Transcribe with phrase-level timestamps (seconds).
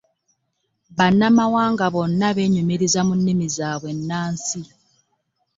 [0.97, 4.61] Bannamawanga bonna beenyumiriza mu nnimi zaabwe ennansi